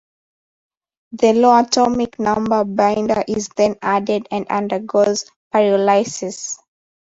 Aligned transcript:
The 1.11 1.33
low-atomic 1.33 2.17
number 2.17 2.63
binder 2.63 3.23
is 3.27 3.49
then 3.49 3.75
added 3.83 4.27
and 4.31 4.47
undergoes 4.49 5.29
pyrolysis. 5.53 6.57